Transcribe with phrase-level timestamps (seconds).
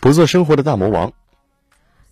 [0.00, 1.12] 不做生活的大魔王，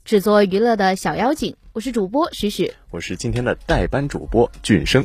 [0.05, 1.57] 只做娱乐的小妖精。
[1.73, 5.03] 我是主播许许，我是今天的代班主播俊生。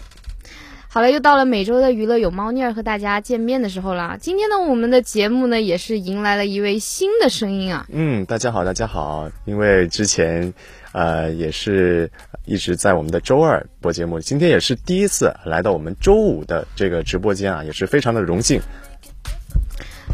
[0.90, 4.18] 好了，又到了每周的娱乐有猫腻儿和大家见面的时候了。
[4.20, 7.86] 今天呢，我们的节目呢也是迎来了一位新的声音啊。
[7.90, 9.32] 嗯，大家好，大家好。
[9.46, 10.54] 因为之前，
[10.92, 12.12] 呃，也是
[12.44, 18.62] 一直在我们的周二播节目，今天也是第一次来到我们周五的这个直播间啊，也是非常的荣幸。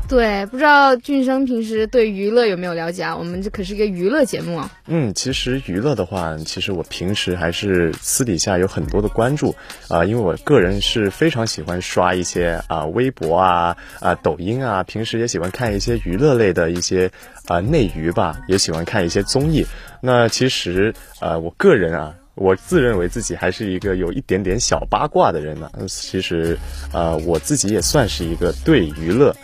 [0.09, 3.15] 对，不知道俊生平时对娱乐有没有了解啊？
[3.15, 4.71] 我们这可是一个娱乐节目啊。
[4.87, 9.55] 嗯，其实娱乐的话，其实我平时还是私底下有很多的关注
[9.87, 17.11] 啊，因为我个人是非常喜欢刷一些啊微博啊啊抖音啊，平时也喜欢看一些娱乐类的一些
[17.45, 19.63] 啊内娱吧，也喜欢看一些综艺。
[20.01, 25.69] 那其实呃，我个人啊，我自认为自己还是一个有一点点小八卦的人呢。
[25.87, 26.57] 其实
[26.91, 29.35] 呃，我自己也算是一个对娱乐。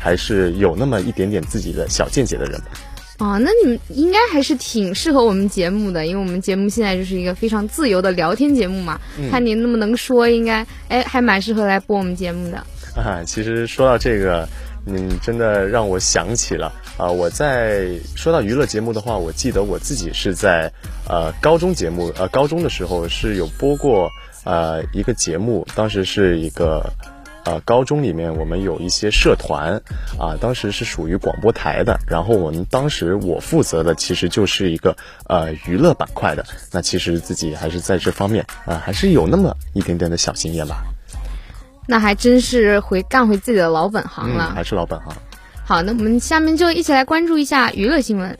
[0.00, 2.66] 还是有那么一点点自己的小见解的人吧。
[3.18, 8.98] 哦，那你们应该还是挺适合我们节目的，因为我们节目现在就是一个非常自由的聊天节目嘛。
[9.30, 12.56] 看您那么能说，应该哎还蛮适合来播我们节目的。
[12.96, 14.48] 啊，其实说到这个，
[14.86, 20.72] 嗯，真的让我想起了啊，我在说到娱乐节目的话，我记得我自己是在
[21.06, 24.08] 呃高中节目呃高中的时候是有播过
[24.44, 26.90] 呃一个节目，当时是一个。
[27.50, 29.82] 呃，高中里面我们有一些社团，
[30.20, 31.98] 啊，当时是属于广播台的。
[32.06, 36.46] 然后我们当时我负责的其实就是一个呃娱乐板块的。
[36.70, 40.84] 那其实自己还是在这方面啊，还是有那么一点点的小经验吧。
[41.88, 45.12] 那还真是回干回自己的老本行了，还是老本行。
[45.64, 48.38] 好，那我们下面就一起来关注一下娱乐新闻。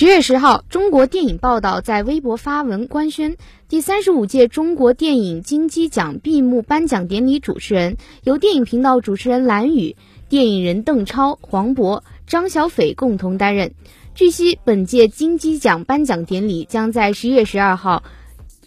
[0.00, 3.36] 十月十号，中国电影报道在微博发文官宣，
[3.68, 9.96] 第三十五届中国电影金鸡奖闭幕颁奖典礼主持人由电影频道主持人蓝宇、
[10.30, 13.74] 电影人邓超、黄渤、张小斐共同担任。
[14.14, 18.02] 据悉，本届金鸡奖颁奖典礼将在十月十二号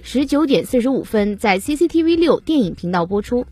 [0.03, 3.47] 十九点四十五分在 CCTV 六电影频道播出。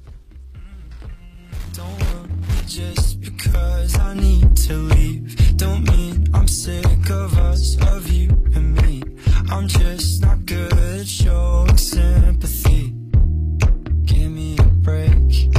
[6.41, 9.03] I'm sick of us of you and me.
[9.51, 12.95] I'm just not good at showing sympathy.
[14.05, 15.51] Give me a break.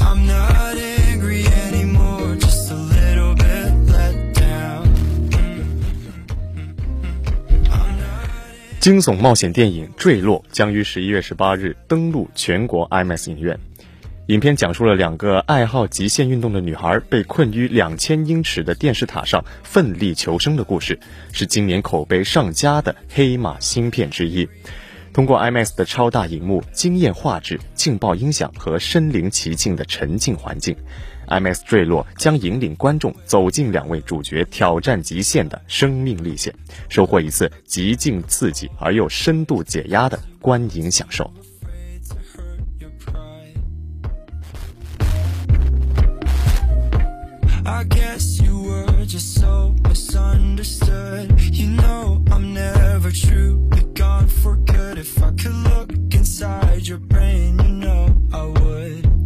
[0.00, 4.86] I'm not angry anymore just a little bit let down.
[8.78, 13.67] 惊悚冒险电影坠落将于十一月十八日登陆全国 imax 影院。
[14.28, 21.00] 影片讲述了两个爱好极限运动的女孩被困于两千英尺的电视塔上奋力求生的故事，
[21.32, 24.46] 是今年口碑上佳的黑马新片之一。
[25.14, 30.76] 通过 IMAX 的超大荧幕、惊艳画质、劲爆音响和身临其境的沉浸环境
[31.28, 36.54] ，IMAX 坠落将引领观众走进两位主角挑战极限的生命历险，
[36.90, 41.32] 收获一次极尽刺激而又深度解压的观影享受。
[47.68, 51.38] I guess you were just so misunderstood.
[51.54, 54.96] You know I'm never truly gone for good.
[54.96, 59.17] If I could look inside your brain, you know I would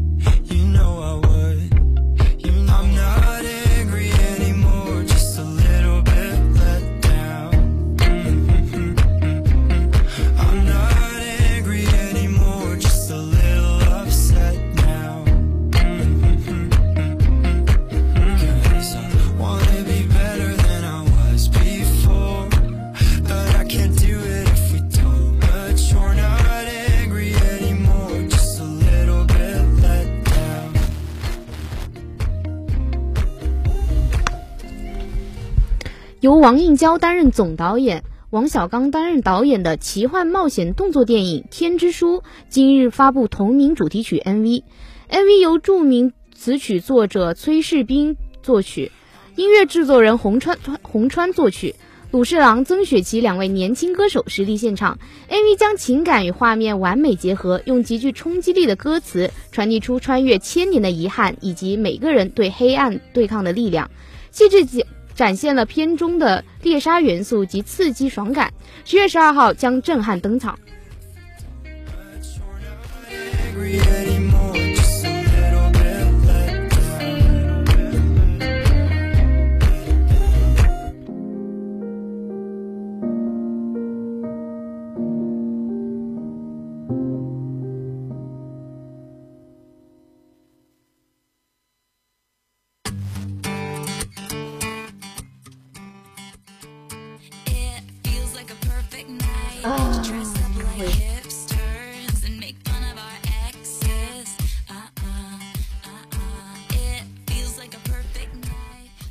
[36.42, 42.16] 王映娇担任总导演，王小刚担任导演的奇幻冒险动作电影《天之书》
[42.48, 44.65] 今日发布同名主题曲 MV。
[45.09, 48.91] MV 由著名词曲作者崔世斌作曲，
[49.36, 51.77] 音乐制作人洪川洪川作曲，
[52.10, 54.98] 鲁士郎、曾雪琪两位年轻歌手实力献唱。
[55.30, 63.89] MV 将情感与画面完美结合，用极具冲击力的歌词传递出穿越千年的遗憾，以及每个人对黑暗对抗的力量。
[64.33, 64.83] 细致展
[65.14, 68.53] 展现了片中的猎杀元素及刺激爽感。
[68.84, 70.59] 十月十二号将震撼登场。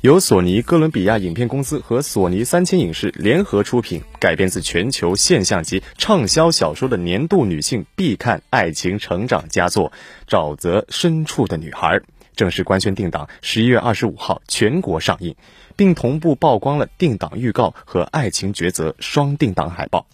[0.02, 9.92] 由索尼哥伦比亚影片公司和索尼三千影视联合出品，改编自全球现象级畅销小说的年度女性必看爱情成长佳作
[10.28, 11.98] 《沼泽深处的女孩》，
[12.34, 15.36] 正式官宣定档十一月二十五号全国上映，
[15.76, 20.08] 并同步曝光了定档预告和爱情抉择双定档海报。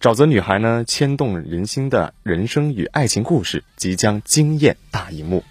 [0.02, 5.44] 《沼泽女孩》呢，牵动人心的人生与爱情故事即将惊艳大荧幕。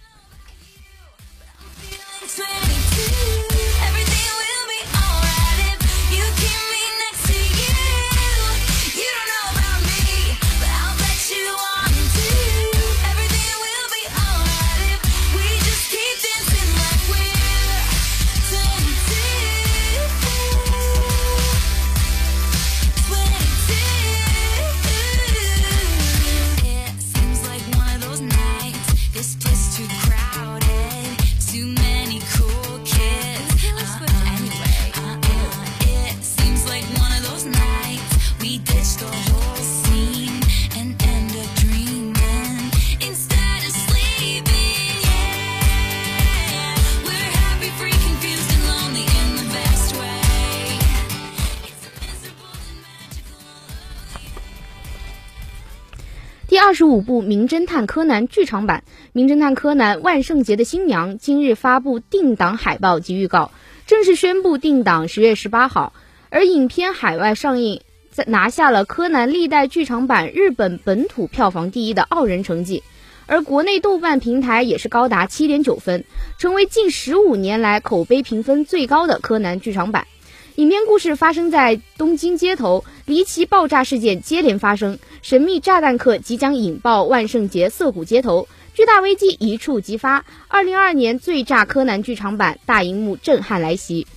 [56.82, 58.84] 十五部《名侦探柯南》剧场版
[59.14, 63.52] 《名侦探柯南：万圣节的新娘》今日发布定档海报及预告，
[63.86, 65.94] 正式宣布定档十月十八号。
[66.32, 72.82] 而影片海外上映，在拿下了柯南历代剧场版日本本土票房第一的傲人成绩，
[73.28, 76.04] 而国内豆瓣平台也是高达七点九分，
[76.40, 80.08] 成为近十五年来口碑评分最高的柯南剧场版。
[80.56, 90.24] 影片故事发生在东京街头，离奇爆炸事件接连发生，神秘炸弹客即将引爆万圣节涩谷街头，巨大危机一触即发。
[90.48, 94.08] 二零二二年最炸柯南剧场版大荧幕震撼来袭。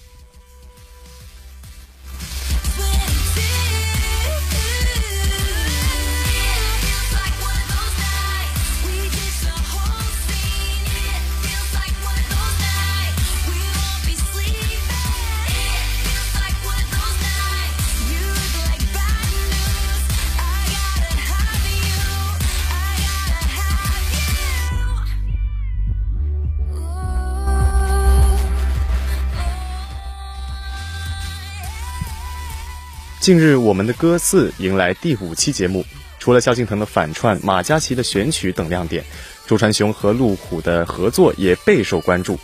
[33.25, 35.83] 近日，我们的歌四迎来第五期节目。
[36.19, 39.03] 除了萧敬腾的反串、马嘉祺的选曲等亮点，
[39.47, 42.39] 周传雄和路虎的合作也备受关注。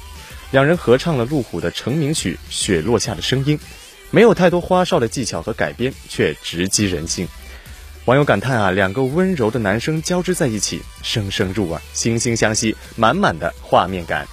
[0.50, 3.59] 两人合唱了路虎的成名曲《雪落下的声音》，
[4.11, 7.29] 没有太多花哨的技巧和改编，却直击人心。
[8.06, 14.27] 网友感叹啊，两个温柔的男生交织在一起，声声入耳，惺惺相惜，满满的画面感。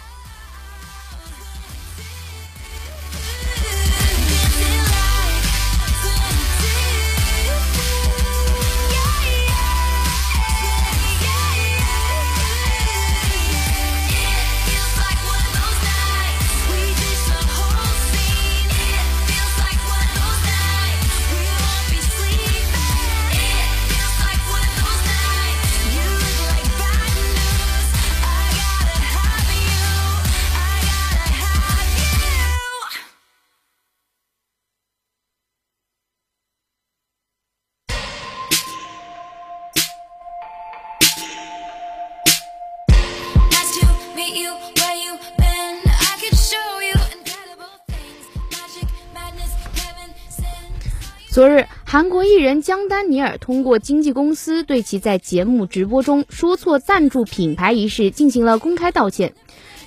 [51.38, 59.36] 昨日，韩国艺人姜丹尼尔通过经纪公司对其在节目直播中说错赞助品牌一事进行了公开道歉。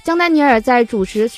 [0.04, 1.28] 姜丹尼尔在主持《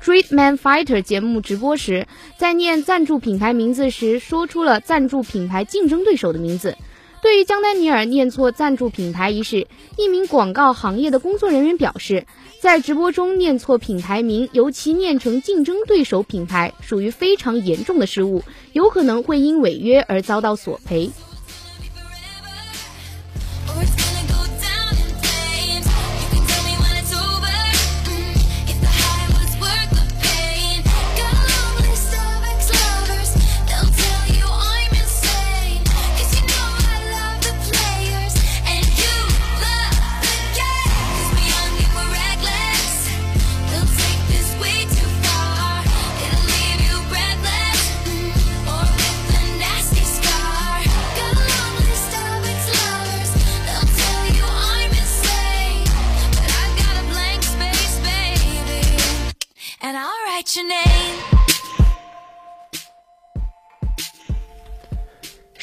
[0.00, 2.06] Street Man Fighter》节目直播时，
[2.38, 6.76] 在念赞助品牌名字时说出了赞助品牌竞争对手的名字。
[7.24, 9.66] 对于江丹尼尔念错赞助品牌一事，
[9.96, 12.26] 一名广告行业的工作人员表示。
[12.60, 21.10] 在直播中念错品牌名，尤其念成竞争对手品牌，属于非常严重的失误，有可能会因违约而遭到索赔。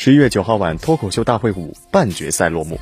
[0.04, 2.80] 十一月九号晚，脱口秀大会五半决赛落幕，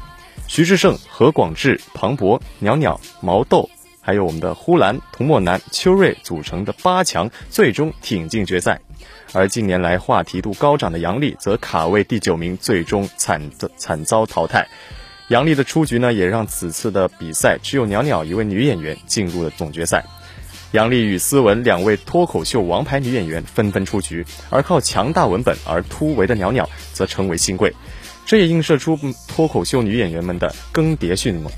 [0.48, 8.80] 徐志胜、何广智、庞博、袅袅、毛豆，还有我们的呼兰、童漠南、邱瑞组成的八强，最终挺进决赛。
[9.34, 14.70] 而近年来话题度高涨的杨笠，则卡位第九名，最终惨惨遭淘汰。
[15.28, 20.06] 杨笠的出局呢，也让此次的比赛只有袅袅一位女演员进入了总决赛。
[20.72, 27.74] 杨丽与思文两位脱口秀王牌女演员纷纷出局，而靠强大文本而突围的袅袅则成为新贵。
[28.26, 28.98] 这也映射出
[29.28, 31.52] 脱口秀女演员们的更迭迅猛。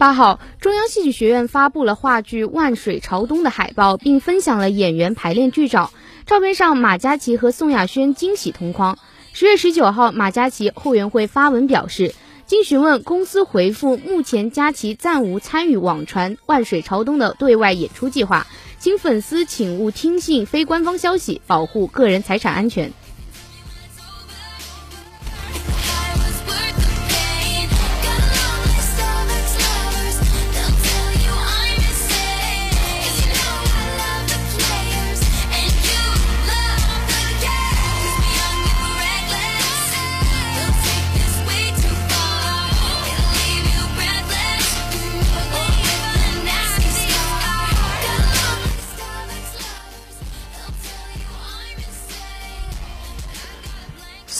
[0.00, 5.90] 八号，中央戏剧学院发布了话剧《万水朝东》的海报，并分享了演员排练剧照。
[6.24, 8.96] 照片上，马嘉祺和宋亚轩惊喜同框。
[9.34, 12.14] 十月十九号，马嘉祺后援会发文表示，
[12.46, 18.46] 经询问，公司回复，目前嘉祺暂无参与网传《万水朝东》的对外演出计划，
[18.78, 22.90] 请粉丝请勿听信非官方消息，保护个人财产安全。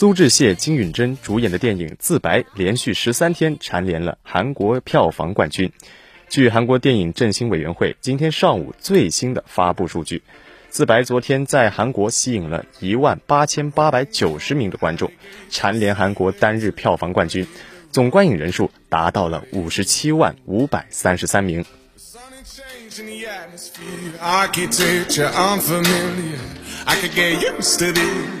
[0.01, 5.71] 苏志燮、金允珍主演的电影《自白》连续十三天蝉联了韩国票房冠军。
[6.27, 10.17] 据韩国电影振兴委员会今天上午最新的发布数据，
[10.71, 15.11] 《自白》昨天在韩国吸引了一万八千八百九十名的观众，
[15.51, 17.45] 蝉联韩国单日票房冠军，
[17.91, 21.63] 总观影人数达到了五十七万五百三十三名。
[27.93, 28.40] by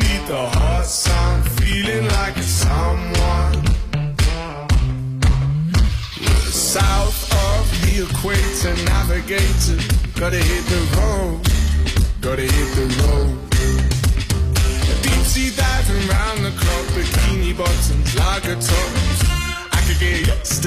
[8.01, 9.77] of the equator, navigator.
[10.19, 11.41] Gotta hit the road,
[12.21, 13.37] gotta hit the road.
[15.01, 19.21] Deep sea diving round the clock, bikini bottoms, lager tops.
[19.71, 20.63] I could get used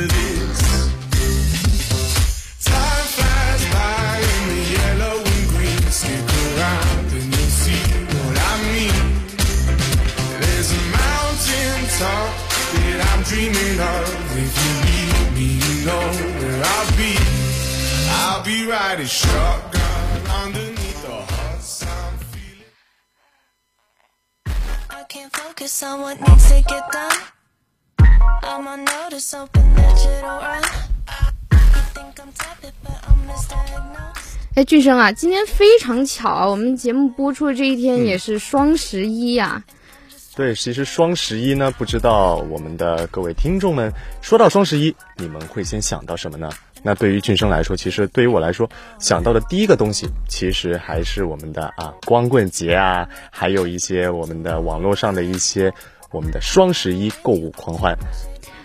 [25.64, 27.12] can't focus on what needs to get done.
[28.42, 29.48] I'm on notice, run.
[31.50, 34.34] You think I'm tepid, but I'm misdiagnosed.
[34.56, 39.64] 哎，俊生啊，今天非常巧啊，我们节目播出的这一天也是双十一呀、
[40.36, 46.48] 对，其实双十一呢，不知道我们的各位听众们说到双十一，你们会先想到什么呢？
[46.84, 55.72] 那对于俊生来说，其实对于我来说，想到的第一个东西，其实还是我们的啊光棍节啊，还有一些我们的网络上的一些
[56.10, 57.96] 我们的双十一购物狂欢。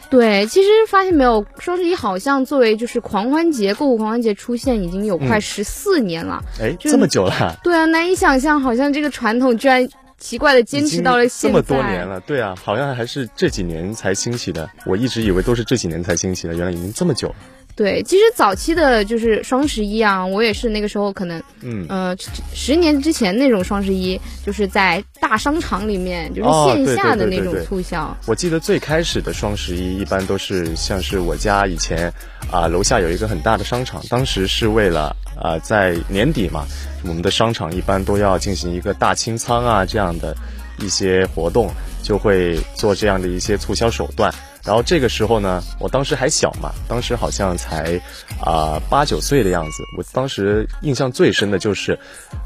[0.09, 6.43] 对，其实发现没有，双十一好像作为就是狂欢节、购物狂欢节出现已经有快嗯十四年了。
[6.59, 11.61] 哎，就这么久了，对啊，难以想象，好像这个传统居然奇怪的坚持到了现在。
[11.61, 12.19] 这么多年了。
[12.21, 14.67] 对啊，好像还是这几年才兴起的。
[14.85, 17.35] 我一直以为都是这几年才兴起的，原来已经这么久了。
[17.79, 22.13] 对，其实早期的就是双十一啊，我也是那个时候可能，嗯，呃，
[22.53, 28.17] 十年之前那种双十一，就是在大商场里面，就是哦线下的那种对对对对对促销。
[28.25, 32.11] 我记得最开始的双十一一般都是像是我家以前
[32.51, 36.65] 啊、楼下有一个很大的商场，当时是为了啊、在年底嘛，
[37.03, 40.35] 我们的商场一般都要进行一个大清仓啊这样的
[40.81, 41.71] 一些活动，
[42.03, 44.33] 就会做这样的一些促销手段。
[44.69, 47.99] 然后这个时候呢，我当时还小嘛，当时好像才
[48.39, 49.83] 啊八九岁的样子。
[49.97, 51.97] 我当时印象最深的就是，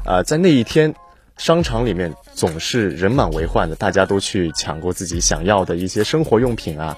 [0.06, 0.94] 呃，在那一天，
[1.36, 6.96] 商场里面总是人满为患的，大家都去抢购自己想要的一些生活用品啊。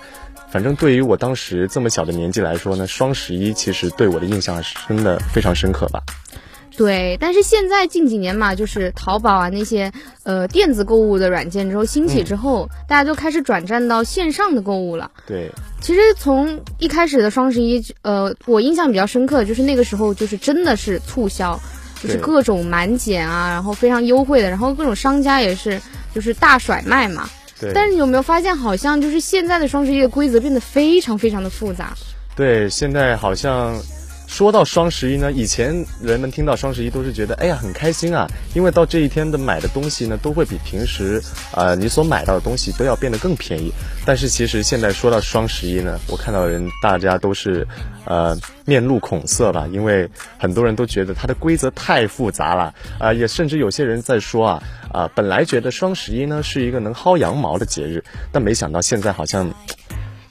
[0.48, 6.00] 反正对于我当时这么小的年纪来说呢，双十一其实对我的印象是真的非常深刻吧。
[6.76, 9.90] 对，但是现在近几年嘛，就是淘宝啊那些
[10.24, 15.10] 呃电子购物的软件之后兴起之后，大家就开始转战到线上的购物了。
[15.26, 21.58] 对，其实从一开始的双十一，呃，我印象比较深刻，就是那个时候就是真的是促销，
[22.02, 25.80] 就是各种满减啊，然后非常优惠的，然后各种商家也是
[26.14, 27.28] 就是大甩卖嘛。
[27.58, 31.94] 对，但是你有没有发现，好像就是现在的双十一的规则变得非常非常的复杂？
[32.36, 33.74] 对，现在好像
[34.26, 43.72] 说到双十一呢，以前人们听到双十一都是觉得，哎呀，很开心啊，因为到这一天的买的东西呢，都会比平时呃你所买到的东西都要变得更便宜。
[44.04, 47.66] 但是其实现在说到双十一呢，我看到人大家都是
[48.04, 54.62] 呃面露恐色吧，因为很多人都觉得它的规则太复杂了啊、也甚至有些人在说啊
[54.92, 59.50] 啊、本来觉得双十一呢是一个能薅羊毛的节日，但没想到现在好像。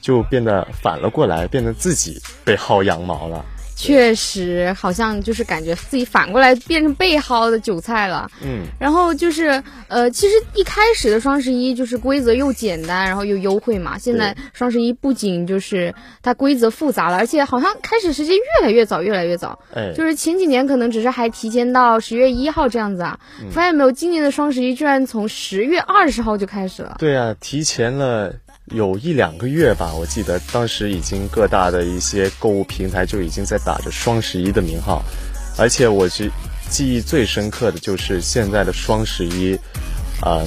[0.02, 3.44] 就变得反了过来，变得自己被薅羊毛了。
[3.76, 8.30] 确实，好像就是感觉自己反过来变成被薅的韭菜了。
[8.42, 13.98] 嗯，然后就是，呃，其实一开始的双十一就是规则又简单，然后又优惠嘛。
[13.98, 19.58] 现在双十一不仅就是它规则复杂了，而且好像开始时间越来越早，越来越早。
[19.74, 23.92] 哎，就是前几年可能只是还提前到十月一号这样子啊，嗯发现没有？
[23.92, 26.96] 今年的双十一居然从十月二十号就开始了。
[26.98, 28.34] 对啊，提前了
[28.74, 35.04] 有一两个月吧，我记得当时已经各大的一些购物平台就已经在打着双十一的名号，
[35.56, 36.28] 而且我记
[36.68, 39.56] 记忆最深刻的就是现在的双十一，
[40.26, 40.44] 嗯，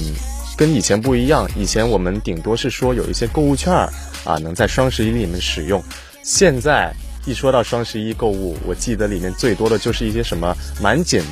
[0.54, 3.90] 跟以前不一样，以前我们顶多是说有一些购物券儿
[4.24, 5.82] 啊能在双十一里面使用，
[6.22, 6.92] 现在
[7.24, 11.24] 一说到双十一购物，我记得里面最多的就是一些什么满减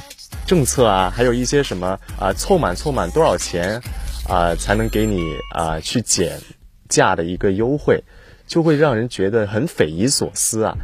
[0.46, 3.78] 政策啊，还有一些什么啊凑满凑满多少钱
[4.26, 5.22] 啊才能给你
[5.54, 6.40] 啊去减
[6.88, 8.02] 价的一个优惠，
[8.46, 10.76] 就会让人觉得很匪夷所思啊。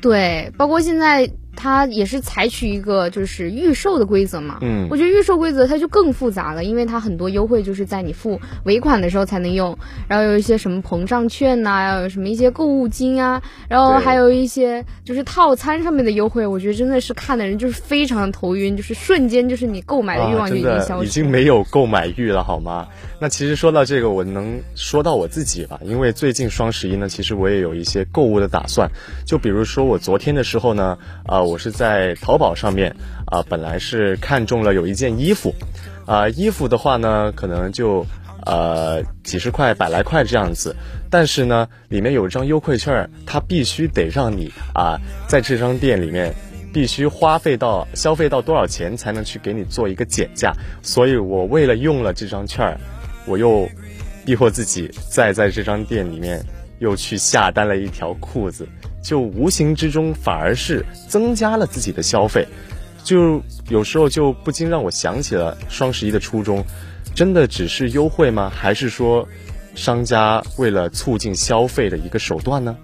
[0.00, 1.28] 对，包括现在
[1.66, 4.58] 它也是采取一个就是预售的规则嘛。
[4.60, 9.76] 嗯我觉得预售规则它就更复杂了，因为它很多优惠就是在你付尾款的时候才能用，
[10.06, 22.86] 然后有一些什么膨胀券呐、有什么一些购物金啊，然后还有一些就是套餐上面的优惠，我觉得真的是看的人就是非常的头晕，就是瞬间就是你购买的欲望就真已经消失已经没有购买欲了，好吗？
[23.18, 28.88] 那其实说到这个，我能说到我自己吧，因为最近双十一呢，其实我也有一些购物的打算。
[29.24, 32.94] 就比如说我昨天的时候呢，啊、我是在淘宝上面
[33.26, 35.54] 啊、本来是看中了有一件衣服，
[36.06, 38.04] 啊、衣服的话呢，可能就
[38.44, 40.74] 呃几十块、百来块这样子，
[41.10, 46.34] 但是呢，里面有一张优惠券，它必须得让你啊、在这张店里面。
[46.72, 52.78] 必须花费到消费到多少钱才能去给你做一个减价，所以我为了用了这张券，
[53.24, 53.66] 我又
[54.26, 56.44] 逼迫自己再在这张店里面
[56.78, 58.66] 又去下单了一条裤子，
[59.02, 62.46] 就无形之中反而是增加了自己的消费，
[63.02, 66.64] 就有时候就不禁让我想起了双十一的初衷，
[67.14, 68.50] 真的只是优惠吗？
[68.54, 69.26] 还是说
[69.74, 72.76] 商家为了促进消费的一个手段呢？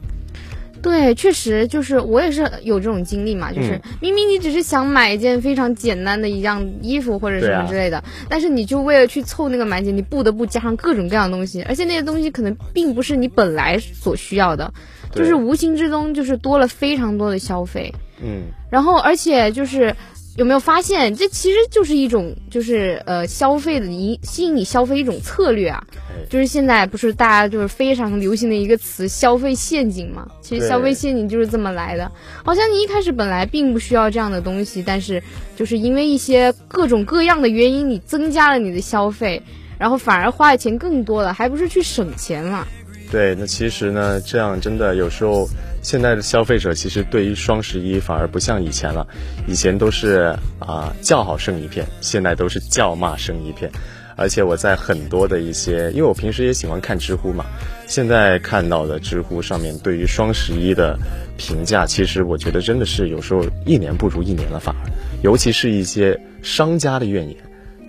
[0.83, 14.75] 对，确实就是我也是有这种经历嘛，就是嗯明明你只是想买一件非常简单的一样衣服或者什么之类的，但是你就为了去凑那个满减，你不得不加上各种各样的东西，而且那些东西可能并不是你本来所需要的，
[15.15, 19.95] 就是无形之中就是多了非常多的消费，嗯，然后而且就是。
[20.37, 30.27] 有没有发现，这其实就是一种，就是呃消费的一吸引你消费一种策略啊，哎就是现在不是大家就是非常流行的一个词“消费陷阱”嘛？
[30.41, 32.11] 其实消费陷阱就是这么来的。
[32.43, 35.23] 好像你一开始本来并不需要这样的东西，但是
[35.55, 39.43] 就是因为一些各种各样的原因，你增加了你的消费，
[39.79, 42.67] 然后反而花的钱更多了，还不是去省钱了。
[43.11, 45.47] 对，那其实呢，这样真的有时候，
[45.83, 49.07] 现在的消费者其实对于双十一反而不像以前了，
[49.47, 53.71] 以前都是啊、叫好声一片，现在都是叫骂声一片，
[54.17, 57.45] 而且我在很多的一些，因为我平时也喜欢看知乎嘛，
[57.89, 60.97] 现在看到的知乎上面对于双十一的
[61.37, 64.91] 评价，其实我觉得真的是有时候一年不如一年了，反而，
[65.23, 67.37] 尤其是一些商家的怨言，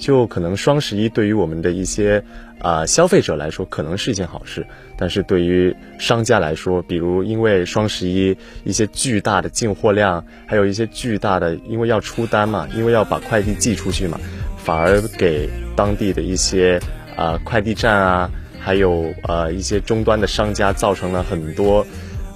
[0.04, 2.22] 就可能双十一对于我们的一些
[2.60, 4.66] 啊、消费者来说可能是一件好事，
[4.98, 8.36] 但是对于商家来说，比如因为双十一
[8.66, 14.20] 一些巨大的进货量，还有一些巨大的，因为要出单嘛，因为要把快递寄出去嘛，
[14.58, 16.82] 反而给当地的一些
[17.16, 21.86] 啊、快递站啊，还有呃一些终端的商家造成了很多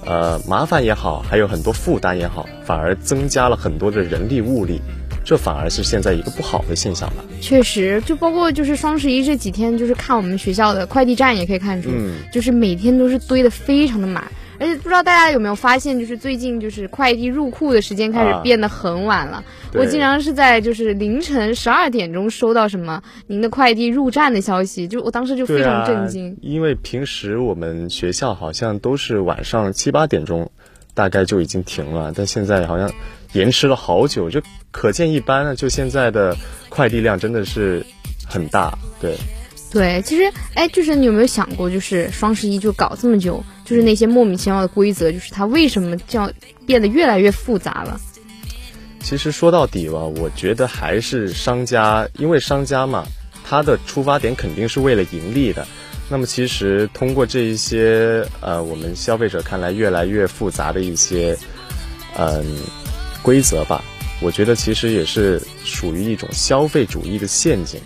[0.06, 4.80] 呃麻烦也好，还有很多负担也好，反而增加了很多的人力物力，
[5.28, 7.22] 这反而是现在一个不好的现象吧。
[7.38, 14.24] 确实，就包括就是双十一这几天，就是看我们学校的快递站也可以看出，嗯就是每天都是堆得非常的满。
[14.58, 19.44] 而且不知道大家有没有发现，就是最近就是快递入库的时间开始啊变得很晚了。
[19.70, 26.30] 对我经常是在就是凌晨十二点钟收到什么您的快递入站的消息，就我当时就非常震惊。
[26.32, 26.36] 啊。
[26.40, 30.50] 因为平时我们学校好像都是晚上七八点钟，
[30.94, 32.90] 大概就已经停了，但现在好像
[33.32, 35.54] 延迟了好久，就可见一斑啊！
[35.54, 36.36] 就现在的
[36.68, 37.84] 快递量真的是
[38.26, 39.16] 很大，对。
[39.70, 46.32] 对，其实哎，就是你有没有想过，就是双十一就搞这么久，就是那些莫名其妙的规则，就是它为什么这样
[46.64, 48.00] 变得越来越复杂了？
[49.00, 53.06] 其实说到底吧，我觉得还是商家，因为商家嘛，
[53.44, 55.66] 他的出发点肯定是为了盈利的。
[56.08, 61.36] 那么其实通过这一些呃，我们消费者看来越来越复杂的一些
[62.16, 62.42] 嗯、
[63.28, 63.84] 规则吧，
[64.22, 67.78] 我觉得其实也是属于一种消费主义的陷阱，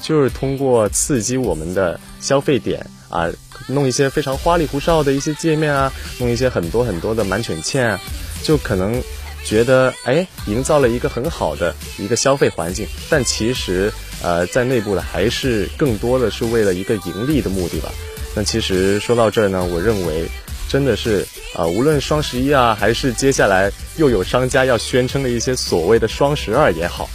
[0.00, 2.78] 就是通过刺激我们的消费点
[3.08, 3.28] 啊，
[3.66, 8.00] 弄一些非常花里胡哨的一些界面啊，弄一些很多很多的满犬欠啊，
[8.44, 9.02] 就可能
[9.44, 17.90] 觉得哎，营造了一个很好的一个消费环境，但其实呃，在内部的还是更多的是为了一个盈利的目的吧。
[18.36, 20.28] 那其实说到这儿呢，我认为
[20.68, 27.08] 真的是啊、无论双十一啊，还是接下来又有商家要宣称的一些所谓的双十二也好，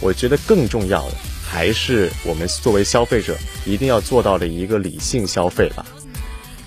[0.00, 1.16] 我觉得更重要的
[1.48, 5.86] 还是我们作为消费者一定要做到的一个理性消费吧。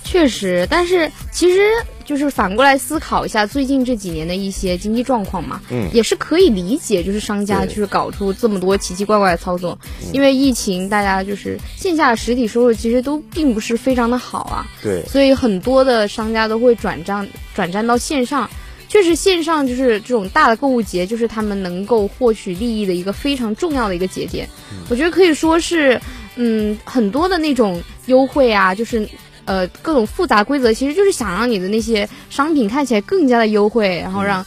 [0.04, 1.60] 确实，但是其实
[2.08, 5.88] 就是反过来思考一下最近这几年的一些经济状况嘛，嗯。
[5.94, 9.78] 也是可以理解，就是商家就是搞出这么多奇奇怪怪的操作，
[10.14, 18.50] 因为疫情，大家就是线下的实体收入其实都并不是非常的好啊，对，所以很多的商家都会转账转战到线上。
[18.90, 24.48] 确实，线上就是这种大的购物节，就是他们能够获取利益的一个非常重要的一个节点。
[24.88, 26.00] 我觉得可以说是，
[26.38, 29.06] 嗯，很多的那种优惠啊，就是
[29.48, 34.46] 呃各种复杂规则，其实就是想让你的那些商品看起来更加的优惠，然后让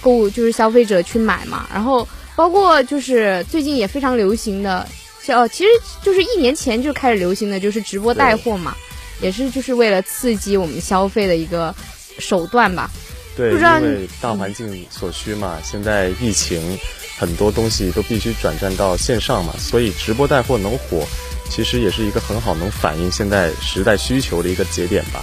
[0.00, 1.68] 购物就是消费者去买嘛。
[1.72, 4.84] 然后包括就是最近也非常流行的，
[5.28, 5.70] 呃，其实
[6.02, 8.74] 就是一年前就开始流行的就是直播带货嘛。
[9.20, 11.74] 也是就是为了刺激我们消费的一个
[12.20, 12.88] 手段吧。
[13.36, 16.78] 对，不知道因为大环境所需嘛，现在疫情
[17.18, 21.04] 很多东西都必须转战到线上嘛，所以直播带货能火，
[21.48, 25.22] 其实也是一个很好能反映现在时代需求的一个节点吧。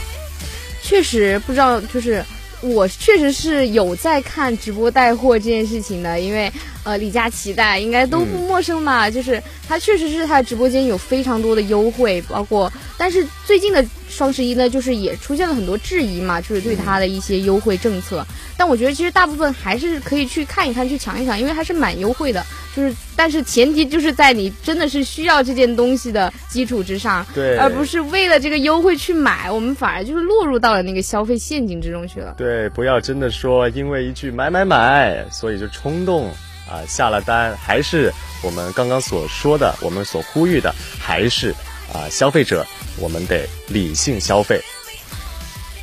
[0.82, 2.24] 确实不知道，就是
[2.62, 6.52] 我确实是有在看直播带货这件事情的，因为
[6.86, 22.46] 呃李佳琦大家应该都不陌生嘛，就是他确实是他的直播间有非常多的优惠，包括但是最近的双十一呢，就是也出现了很多质疑嘛，就是对他的一些优惠政策，但我觉得其实大部分还是可以去看一看，去抢一抢，因为还是蛮优惠的，
[22.76, 27.58] 就是但是前提就是在你真的是需要这件东西的基础之上，对。
[27.58, 32.36] 而不是为了这个优惠去买，我们反而就是落入到了那个消费陷阱之中去了。
[32.38, 36.30] 对，不要真的说因为一句买买买，所以就冲动
[36.68, 41.52] 啊、下了单，还是我们刚刚所说的，我们所呼吁的，还是
[41.94, 42.66] 啊、消费者，
[42.98, 44.60] 我们得理性消费。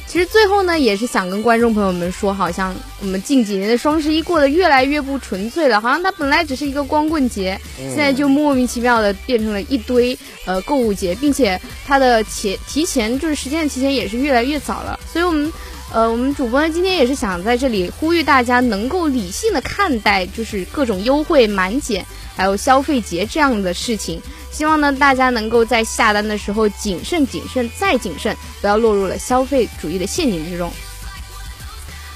[0.07, 15.51] 其实最后呢，也是想跟观众朋友们说，好像我们近几年的双十一过得越来越不纯粹了，好像它本来只是一个光棍节，现在就莫名其妙的变成了一堆呃购物节，并且它的前提前就是时间的提前也是越来越早了，所以我们。
[15.93, 24.21] 呃，我们主播呢今天也是想在这里呼吁大家能够理性的看待，就是各种优惠满减，还有消费节这样的事情。
[24.51, 30.73] 希望呢大家能够在下单的时候谨慎、谨慎再谨慎，不要落入了消费主义的陷阱之中。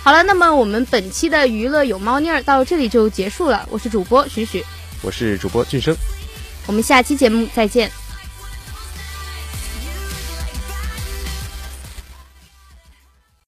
[0.03, 3.69] 好了，那么我们本期的娱乐有猫腻儿到这里就结束了。
[3.71, 4.65] 我是主播许许，
[5.03, 5.95] 我是主播俊生。
[6.67, 7.91] 我们下期节目再见。